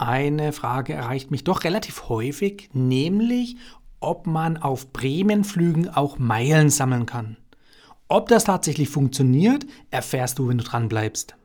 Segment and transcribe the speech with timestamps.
[0.00, 3.56] eine Frage erreicht mich doch relativ häufig, nämlich
[4.00, 7.36] ob man auf Bremen-Flügen auch Meilen sammeln kann.
[8.08, 11.36] Ob das tatsächlich funktioniert, erfährst du, wenn du dran bleibst.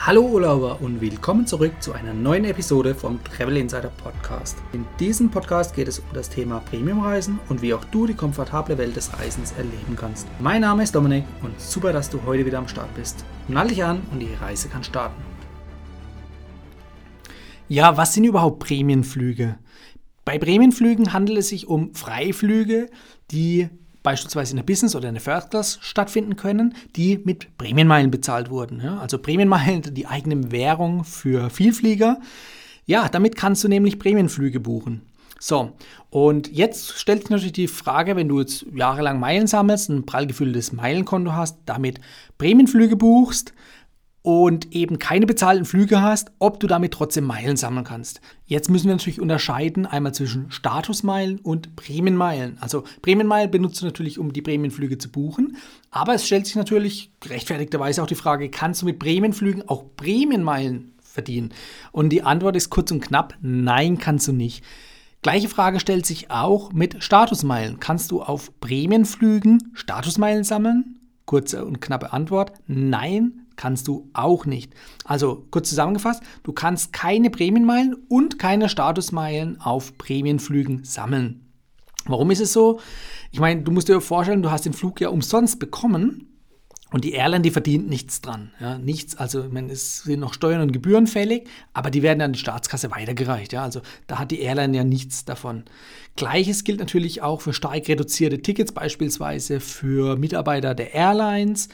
[0.00, 4.58] Hallo Urlauber und willkommen zurück zu einer neuen Episode vom Travel Insider Podcast.
[4.72, 8.78] In diesem Podcast geht es um das Thema Premiumreisen und wie auch du die komfortable
[8.78, 10.26] Welt des Reisens erleben kannst.
[10.40, 13.24] Mein Name ist Dominik und super, dass du heute wieder am Start bist.
[13.46, 15.29] Nall dich an und die Reise kann starten.
[17.70, 19.56] Ja, was sind überhaupt Prämienflüge?
[20.24, 22.90] Bei Prämienflügen handelt es sich um Freiflüge,
[23.30, 23.68] die
[24.02, 28.50] beispielsweise in der Business oder in der First Class stattfinden können, die mit Prämienmeilen bezahlt
[28.50, 28.80] wurden.
[28.80, 32.18] Ja, also Prämienmeilen, die eigene Währung für Vielflieger.
[32.86, 35.02] Ja, damit kannst du nämlich Prämienflüge buchen.
[35.38, 35.70] So,
[36.10, 40.26] und jetzt stellt sich natürlich die Frage, wenn du jetzt jahrelang Meilen sammelst, ein prall
[40.26, 42.00] gefülltes Meilenkonto hast, damit
[42.36, 43.54] Prämienflüge buchst,
[44.22, 48.20] und eben keine bezahlten Flüge hast, ob du damit trotzdem Meilen sammeln kannst.
[48.44, 52.58] Jetzt müssen wir natürlich unterscheiden einmal zwischen Statusmeilen und Prämienmeilen.
[52.60, 55.56] Also Prämienmeilen benutzt du natürlich, um die Prämienflüge zu buchen,
[55.90, 60.92] aber es stellt sich natürlich gerechtfertigterweise auch die Frage, kannst du mit Prämienflügen auch Prämienmeilen
[61.02, 61.52] verdienen?
[61.90, 64.62] Und die Antwort ist kurz und knapp, nein, kannst du nicht.
[65.22, 67.78] Gleiche Frage stellt sich auch mit Statusmeilen.
[67.78, 70.96] Kannst du auf Prämienflügen Statusmeilen sammeln?
[71.26, 74.72] Kurze und knappe Antwort, nein, kannst du auch nicht.
[75.04, 81.46] Also kurz zusammengefasst, du kannst keine Prämienmeilen und keine Statusmeilen auf Prämienflügen sammeln.
[82.06, 82.80] Warum ist es so?
[83.32, 86.30] Ich meine, du musst dir vorstellen, du hast den Flug ja umsonst bekommen
[86.90, 88.50] und die Airline, die verdient nichts dran.
[88.60, 92.22] Ja, nichts, also ich meine, es sind noch Steuern und Gebühren fällig, aber die werden
[92.22, 93.52] an die Staatskasse weitergereicht.
[93.52, 95.64] Ja, also da hat die Airline ja nichts davon.
[96.16, 101.68] Gleiches gilt natürlich auch für stark reduzierte Tickets, beispielsweise für Mitarbeiter der Airlines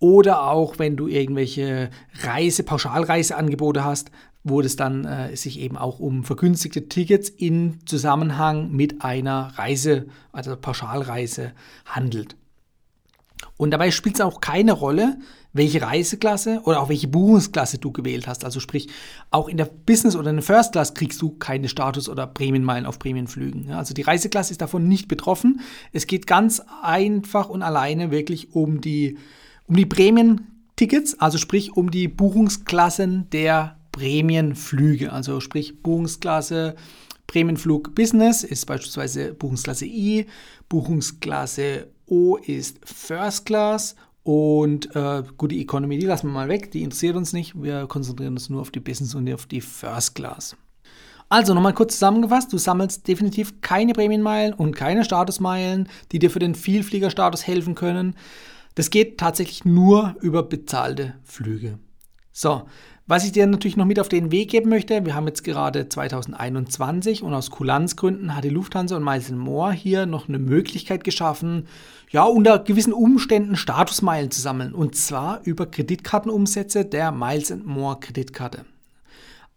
[0.00, 1.90] oder auch wenn du irgendwelche
[2.22, 4.10] Reise, Pauschalreiseangebote hast,
[4.42, 10.06] wo es dann äh, sich eben auch um vergünstigte Tickets in Zusammenhang mit einer Reise,
[10.32, 11.52] also Pauschalreise
[11.84, 12.36] handelt.
[13.56, 15.18] Und dabei spielt es auch keine Rolle,
[15.52, 18.44] welche Reiseklasse oder auch welche Buchungsklasse du gewählt hast.
[18.44, 18.88] Also sprich,
[19.30, 22.86] auch in der Business oder in der First Class kriegst du keine Status- oder Prämienmeilen
[22.86, 23.72] auf Prämienflügen.
[23.72, 25.60] Also die Reiseklasse ist davon nicht betroffen.
[25.92, 29.18] Es geht ganz einfach und alleine wirklich um die
[29.70, 36.74] um die Prämientickets, also sprich um die Buchungsklassen der Prämienflüge, also sprich Buchungsklasse
[37.28, 40.26] Prämienflug Business ist beispielsweise Buchungsklasse I,
[40.68, 43.94] Buchungsklasse O ist First Class
[44.24, 47.54] und äh, gut, Economy, die lassen wir mal weg, die interessiert uns nicht.
[47.62, 50.56] Wir konzentrieren uns nur auf die Business und auf die First Class.
[51.28, 56.40] Also nochmal kurz zusammengefasst, du sammelst definitiv keine Prämienmeilen und keine Statusmeilen, die dir für
[56.40, 58.16] den Vielfliegerstatus helfen können.
[58.74, 61.78] Das geht tatsächlich nur über bezahlte Flüge.
[62.32, 62.62] So,
[63.06, 65.88] was ich dir natürlich noch mit auf den Weg geben möchte, wir haben jetzt gerade
[65.88, 71.66] 2021 und aus Kulanzgründen hat die Lufthansa und Miles More hier noch eine Möglichkeit geschaffen,
[72.12, 78.64] ja, unter gewissen Umständen Statusmeilen zu sammeln und zwar über Kreditkartenumsätze der Miles More Kreditkarte.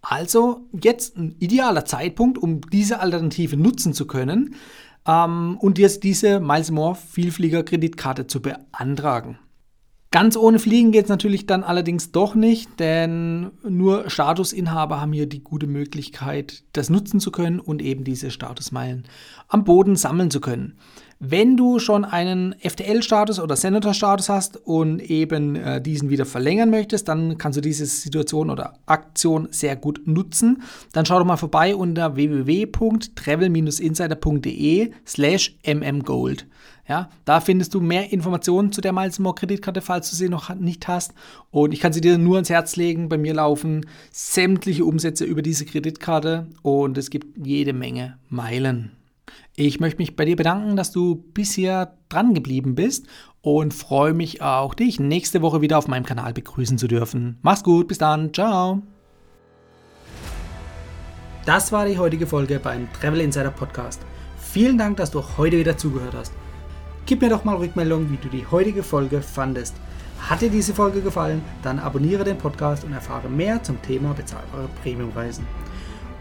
[0.00, 4.56] Also jetzt ein idealer Zeitpunkt, um diese Alternative nutzen zu können,
[5.06, 9.38] ähm, und jetzt diese Miles More Vielflieger Kreditkarte zu beantragen.
[10.12, 15.26] Ganz ohne Fliegen geht es natürlich dann allerdings doch nicht, denn nur Statusinhaber haben hier
[15.26, 19.04] die gute Möglichkeit, das nutzen zu können und eben diese Statusmeilen
[19.48, 20.76] am Boden sammeln zu können.
[21.24, 27.06] Wenn du schon einen FTL-Status oder Senator-Status hast und eben äh, diesen wieder verlängern möchtest,
[27.06, 30.64] dann kannst du diese Situation oder Aktion sehr gut nutzen.
[30.92, 36.48] Dann schau doch mal vorbei unter www.travel-insider.de slash mmgold.
[36.88, 40.52] Ja, da findest du mehr Informationen zu der Miles More Kreditkarte, falls du sie noch
[40.56, 41.14] nicht hast.
[41.52, 43.08] Und ich kann sie dir nur ans Herz legen.
[43.08, 48.90] Bei mir laufen sämtliche Umsätze über diese Kreditkarte und es gibt jede Menge Meilen.
[49.54, 53.06] Ich möchte mich bei dir bedanken, dass du bisher dran geblieben bist
[53.40, 57.38] und freue mich auch, dich nächste Woche wieder auf meinem Kanal begrüßen zu dürfen.
[57.42, 58.82] Mach's gut, bis dann, ciao.
[61.44, 64.00] Das war die heutige Folge beim Travel Insider Podcast.
[64.36, 66.32] Vielen Dank, dass du heute wieder zugehört hast.
[67.04, 69.74] Gib mir doch mal Rückmeldung, wie du die heutige Folge fandest.
[70.20, 74.68] Hat dir diese Folge gefallen, dann abonniere den Podcast und erfahre mehr zum Thema bezahlbare
[74.82, 75.44] Premiumreisen.